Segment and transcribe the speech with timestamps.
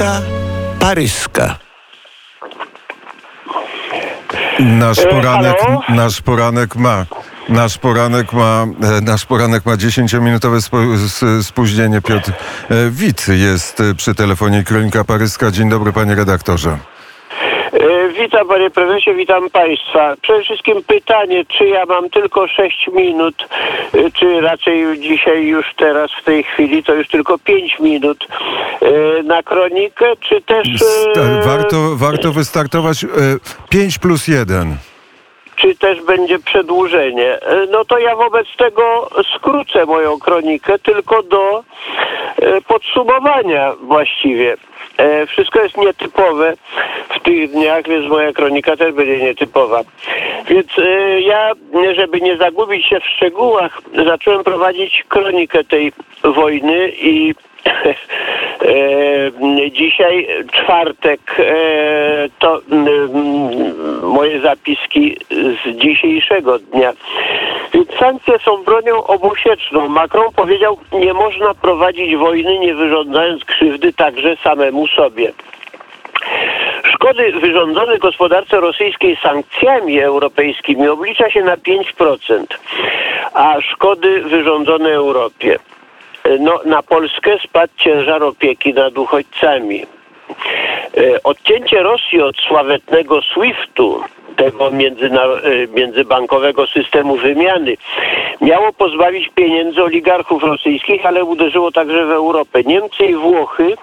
[0.00, 0.20] Kronika
[0.80, 1.56] paryska.
[4.60, 5.56] Nasz E, poranek,
[5.88, 7.06] nasz poranek ma.
[7.48, 10.78] Nasz poranek ma, e, nasz poranek ma 10-minutowe spo,
[11.08, 12.00] s- spóźnienie.
[12.00, 12.32] Piotr
[12.70, 15.50] e, Wit jest przy telefonie Kronika Paryska.
[15.50, 16.78] Dzień dobry, panie redaktorze.
[18.18, 20.14] Witam panie prezesie, witam państwa.
[20.22, 23.48] Przede wszystkim pytanie, czy ja mam tylko 6 minut,
[23.94, 28.26] e, czy raczej dzisiaj już teraz w tej chwili to już tylko 5 minut
[28.82, 30.68] e, na kronikę, czy też
[31.16, 33.08] e, Warto, warto wystartować e,
[33.68, 34.89] 5 plus 1.
[35.60, 37.40] czy też będzie przedłużenie.
[37.42, 41.64] E, No to ja wobec tego skrócę moją kronikę tylko do
[42.36, 44.56] e, podsumowania właściwie.
[44.96, 46.54] E, Wszystko jest nietypowe
[47.08, 49.80] w tych dniach, więc moja kronika też będzie nietypowa.
[50.48, 50.66] Więc
[51.18, 51.50] ja,
[51.94, 55.92] żeby nie zagubić się w szczegółach, zacząłem prowadzić kronikę tej
[56.24, 57.34] wojny i
[59.70, 61.44] dzisiaj czwartek e,
[62.38, 62.60] to
[64.02, 66.92] moje zapiski z dzisiejszego dnia.
[67.98, 69.88] Sankcje są bronią obusieczną.
[69.88, 75.32] Macron powiedział, nie można prowadzić wojny nie wyrządzając krzywdy także samemu sobie.
[76.94, 82.44] Szkody wyrządzone gospodarce rosyjskiej sankcjami europejskimi oblicza się na 5%,
[83.34, 85.58] a szkody wyrządzone Europie.
[86.40, 89.86] No, na Polskę spadł ciężar opieki nad uchodźcami.
[90.96, 94.00] E, Odcięcie Rosji od sławetnego SWIFT-u,
[94.36, 94.72] tego e,
[95.74, 97.76] międzybankowego systemu wymiany,
[98.40, 102.62] miało pozbawić pieniędzy oligarchów rosyjskich, ale uderzyło także w Europę.
[102.62, 103.76] Niemcy i Włochy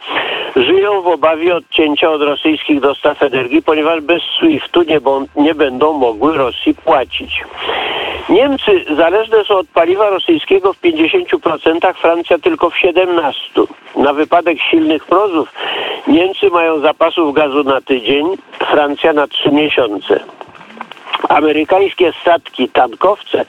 [0.55, 4.99] żyją w obawie odcięcia od rosyjskich dostaw energii, ponieważ bez SWIFT-u nie,
[5.35, 7.43] nie będą mogły Rosji płacić.
[8.30, 13.33] Niemcy zależne są od paliwa rosyjskiego w 50%, Francja tylko w 17%.
[13.95, 15.54] Na wypadek silnych mrozów
[16.08, 18.26] Niemcy mają zapasów gazu na tydzień,
[18.60, 20.20] Francja na 3 miesiące.
[21.30, 23.45] Amerykańskie statki, tankowce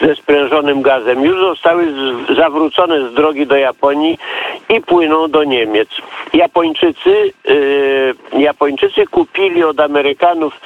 [0.00, 1.94] ze sprężonym gazem już zostały
[2.36, 4.18] zawrócone z drogi do Japonii
[4.76, 5.88] i płyną do Niemiec.
[6.34, 10.60] Japończycy, yy, Japończycy kupili od Amerykanów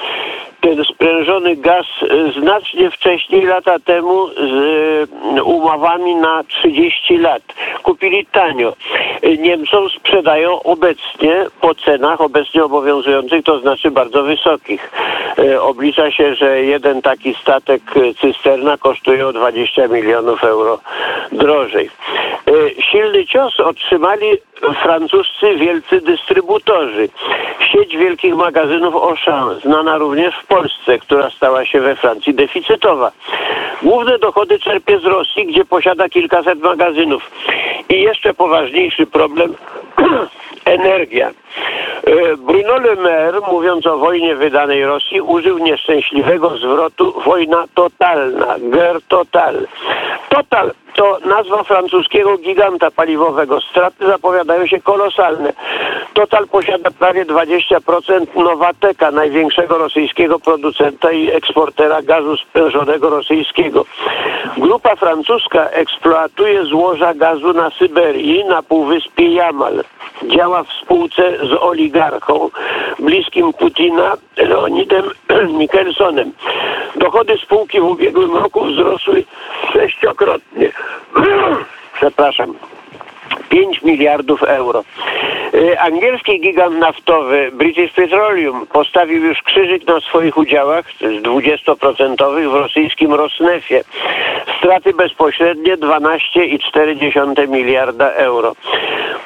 [0.61, 7.43] ten sprężony gaz y, znacznie wcześniej, lata temu, z y, umowami na 30 lat.
[7.83, 8.73] Kupili tanio.
[9.23, 14.91] Y, Niemcom sprzedają obecnie po cenach obecnie obowiązujących, to znaczy bardzo wysokich.
[15.39, 20.79] Y, Oblicza się, że jeden taki statek y, cysterna kosztuje o 20 milionów euro
[21.31, 21.89] drożej.
[22.91, 24.27] Silny cios otrzymali
[24.83, 27.09] francuscy wielcy dystrybutorzy.
[27.71, 33.11] Sieć wielkich magazynów Auchan, znana również w Polsce, która stała się we Francji deficytowa.
[33.81, 37.31] Główne dochody czerpie z Rosji, gdzie posiada kilkaset magazynów.
[37.89, 39.55] I jeszcze poważniejszy problem
[40.65, 41.31] energia.
[42.03, 49.01] E, Bruno Le Maire, mówiąc o wojnie wydanej Rosji, użył nieszczęśliwego zwrotu wojna totalna, guerre
[49.07, 49.67] total.
[50.29, 53.61] Total to nazwa francuskiego giganta paliwowego.
[53.61, 55.53] Straty zapowiadają się kolosalne.
[56.13, 63.85] Total posiada prawie 20% Nowateka, największego rosyjskiego producenta i eksportera gazu sprężonego rosyjskiego.
[64.57, 69.83] Grupa francuska eksploatuje złoża gazu na Syberii, na półwyspie Jamal.
[70.23, 72.49] Działa w spółce z oligarchą
[72.99, 75.05] bliskim Putina, Leonidem
[75.59, 76.31] Mikkelsonem.
[76.97, 79.23] Dochody spółki w ubiegłym roku wzrosły
[79.73, 80.71] sześciokrotnie.
[81.97, 82.53] Przepraszam.
[83.49, 84.83] 5 miliardów euro.
[85.53, 92.53] Y, Angielski gigant naftowy British Petroleum postawił już krzyżyk na swoich udziałach z 20% w
[92.53, 93.81] rosyjskim Rosnefie.
[94.57, 98.55] Straty bezpośrednie 12,4 miliarda euro.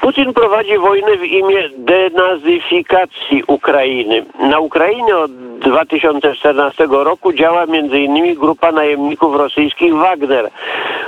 [0.01, 4.25] Putin prowadzi wojnę w imię denazyfikacji Ukrainy.
[4.39, 8.35] Na Ukrainie od 2014 roku działa m.in.
[8.35, 10.49] grupa najemników rosyjskich Wagner,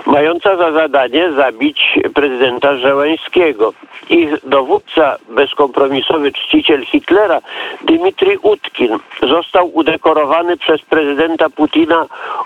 [0.06, 3.74] mająca za zadanie zabić prezydenta Żeleńskiego.
[4.10, 7.42] Ich dowódca, bezkompromisowy czciciel Hitlera,
[7.82, 8.98] Dmitry Utkin,
[9.30, 12.06] został udekorowany przez prezydenta Putina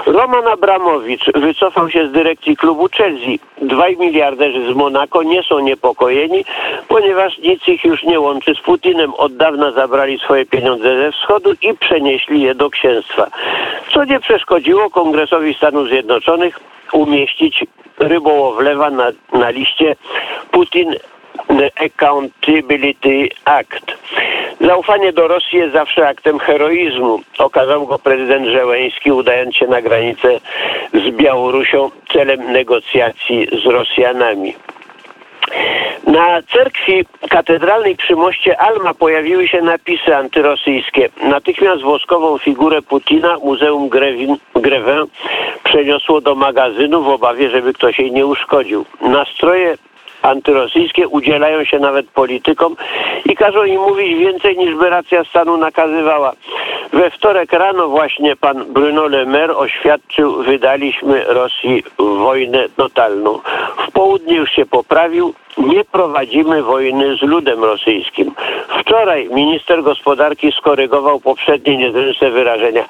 [0.06, 3.40] Roman Abramowicz wycofał się z dyrekcji klubu Chelsea.
[3.62, 6.44] Dwaj miliarderzy z Monako nie są niepokojeni,
[6.88, 9.14] ponieważ nic ich już nie łączy z Putinem.
[9.14, 13.26] Od dawna zabrali swoje pieniądze ze wschodu i przenieśli je do księstwa.
[13.92, 16.60] Co nie przeszkodziło Kongresowi Stanów Zjednoczonych
[16.92, 17.64] umieścić
[17.98, 19.96] rybołowlewa na, na liście
[20.50, 20.94] Putin
[21.76, 23.98] Accountability Act.
[24.60, 27.20] Zaufanie do Rosji jest zawsze aktem heroizmu.
[27.38, 30.40] Okazał go prezydent Żeleński, udając się na granicę
[30.94, 34.54] z Białorusią celem negocjacji z Rosjanami.
[36.06, 41.08] Na cerkwi katedralnej przy moście Alma pojawiły się napisy antyrosyjskie.
[41.22, 44.36] Natychmiast woskową figurę Putina Muzeum Grevin,
[45.64, 48.84] przeniosło do magazynu w obawie, żeby ktoś jej nie uszkodził.
[49.00, 49.76] Nastroje
[50.22, 52.76] antyrosyjskie udzielają się nawet politykom
[53.24, 56.32] i każą im mówić więcej niż by racja stanu nakazywała.
[56.92, 63.40] We wtorek rano właśnie pan Bruno Le Maire oświadczył, wydaliśmy Rosji wojnę totalną.
[63.88, 68.34] W południe już się poprawił, nie prowadzimy wojny z ludem rosyjskim.
[68.80, 72.84] Wczoraj minister gospodarki skorygował poprzednie niezręczne wyrażenia.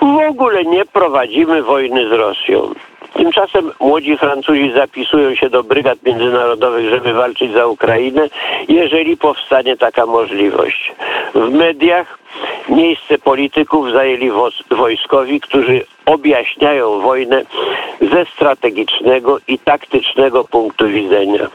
[0.00, 2.74] W ogóle nie prowadzimy wojny z Rosją.
[3.16, 8.28] Tymczasem młodzi Francuzi zapisują się do brygad międzynarodowych, żeby walczyć za Ukrainę,
[8.68, 10.92] jeżeli powstanie taka możliwość.
[11.34, 12.18] W mediach
[12.68, 14.30] miejsce polityków zajęli
[14.70, 17.42] wojskowi, którzy objaśniają wojnę
[18.00, 21.48] ze strategicznego i taktycznego punktu widzenia.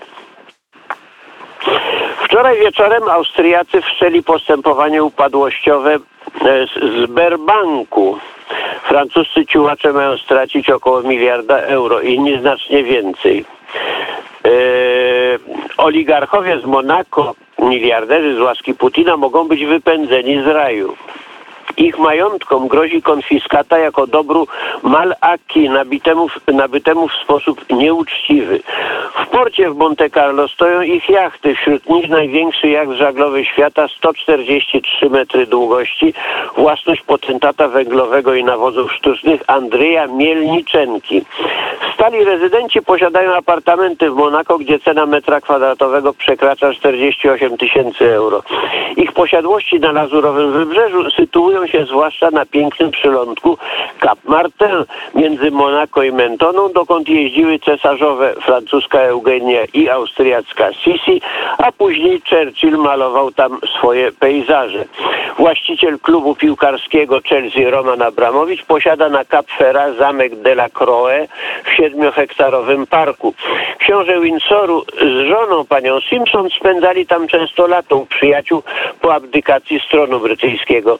[2.23, 5.99] Wczoraj wieczorem Austriacy wszczęli postępowanie upadłościowe e,
[7.05, 8.17] z Berbanku.
[8.83, 13.45] Francuscy ciułacze mają stracić około miliarda euro, inni znacznie więcej.
[14.43, 14.51] Yy,
[15.77, 20.95] oligarchowie z Monako, miliarderzy z łaski Putina mogą być wypędzeni z raju.
[21.79, 24.47] Ich majątkom grozi konfiskata jako dobru
[24.83, 28.59] mal-aki nabytemu, nabytemu w sposób nieuczciwy.
[29.23, 31.55] W porcie w Monte Carlo stoją ich jachty.
[31.55, 36.13] Wśród nich największy jacht żaglowy świata, 143 metry długości,
[36.57, 41.21] własność potentata węglowego i nawozów sztucznych Andrzeja Mielniczenki.
[41.93, 48.43] Stali rezydenci posiadają apartamenty w Monako, gdzie cena metra kwadratowego przekracza 48 tysięcy euro.
[48.97, 53.57] Ich posiadłości na Lazurowym Wybrzeżu sytuują się zwłaszcza na pięknym przylądku
[54.01, 54.85] Cap Martin
[55.15, 61.21] między Monako i Mentoną, dokąd jeździły cesarzowe francuska Eugenia i austriacka Sisi,
[61.57, 64.85] a później Churchill malował tam swoje pejzaże.
[65.37, 71.29] Właściciel klubu piłkarskiego Chelsea Roman Abramowicz posiada na Cap Ferrat zamek de la Croix
[71.63, 73.33] w siedmiohektarowym parku.
[73.79, 78.63] Książę Windsoru z żoną panią Simpson spędzali tam często lato przyjaciół
[79.01, 80.99] po abdykacji stronu brytyjskiego.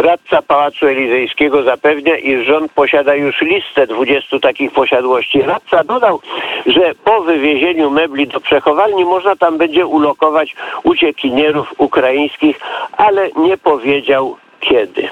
[0.00, 5.42] Radca Pałacu Elizejskiego zapewnia, iż rząd posiada już listę 20 takich posiadłości.
[5.42, 6.20] Radca dodał,
[6.66, 12.60] że po wywiezieniu mebli do przechowalni można tam będzie ulokować uciekinierów ukraińskich,
[12.92, 15.08] ale nie powiedział kiedy.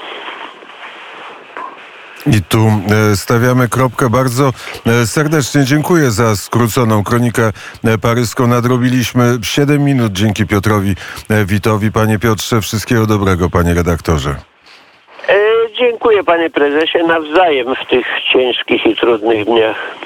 [2.26, 2.72] I tu
[3.12, 4.10] e, stawiamy kropkę.
[4.10, 4.52] Bardzo
[4.86, 7.52] e, serdecznie dziękuję za skróconą kronikę
[7.84, 8.46] e, paryską.
[8.46, 10.94] Nadrobiliśmy 7 minut dzięki Piotrowi
[11.46, 11.92] Witowi.
[11.92, 14.36] Panie Piotrze, wszystkiego dobrego, panie redaktorze.
[15.78, 19.96] Dziękuję panie prezesie nawzajem w tych ciężkich i trudnych dniach.